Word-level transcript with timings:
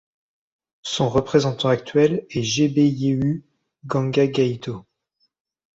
Son 0.81 1.09
représentant 1.09 1.69
actuel 1.69 2.25
est 2.31 2.41
Gebeyehu 2.41 3.45
Ganga 3.85 4.25
Gayto. 4.25 4.83